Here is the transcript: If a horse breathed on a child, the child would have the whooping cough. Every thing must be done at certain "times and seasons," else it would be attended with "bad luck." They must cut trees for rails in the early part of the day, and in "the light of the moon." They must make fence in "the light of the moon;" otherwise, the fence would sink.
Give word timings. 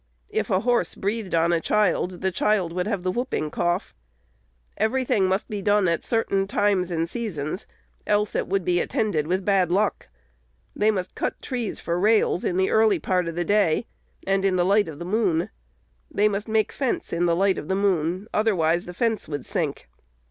If 0.29 0.49
a 0.49 0.61
horse 0.61 0.95
breathed 0.95 1.35
on 1.35 1.53
a 1.53 1.61
child, 1.61 2.21
the 2.21 2.31
child 2.31 2.73
would 2.73 2.87
have 2.87 3.03
the 3.03 3.11
whooping 3.11 3.51
cough. 3.51 3.95
Every 4.75 5.05
thing 5.05 5.27
must 5.27 5.47
be 5.47 5.61
done 5.61 5.87
at 5.87 6.03
certain 6.03 6.47
"times 6.47 6.89
and 6.89 7.07
seasons," 7.07 7.67
else 8.07 8.33
it 8.35 8.47
would 8.47 8.65
be 8.65 8.81
attended 8.81 9.27
with 9.27 9.45
"bad 9.45 9.69
luck." 9.71 10.09
They 10.75 10.89
must 10.89 11.13
cut 11.13 11.39
trees 11.39 11.79
for 11.79 11.99
rails 11.99 12.43
in 12.43 12.57
the 12.57 12.71
early 12.71 12.97
part 12.97 13.27
of 13.27 13.35
the 13.35 13.45
day, 13.45 13.85
and 14.25 14.43
in 14.43 14.55
"the 14.55 14.65
light 14.65 14.87
of 14.87 14.97
the 14.97 15.05
moon." 15.05 15.51
They 16.09 16.27
must 16.27 16.47
make 16.47 16.71
fence 16.71 17.13
in 17.13 17.27
"the 17.27 17.35
light 17.35 17.59
of 17.59 17.67
the 17.67 17.75
moon;" 17.75 18.27
otherwise, 18.33 18.85
the 18.87 18.95
fence 18.95 19.27
would 19.27 19.45
sink. 19.45 19.87